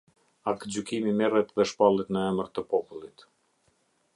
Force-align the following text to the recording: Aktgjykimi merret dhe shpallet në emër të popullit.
Aktgjykimi 0.51 1.13
merret 1.19 1.53
dhe 1.61 1.65
shpallet 1.73 2.11
në 2.17 2.25
emër 2.31 2.51
të 2.57 2.65
popullit. 2.73 3.27